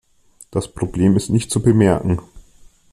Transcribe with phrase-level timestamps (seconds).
[0.49, 2.19] Das Problem ist nicht zu bemerken.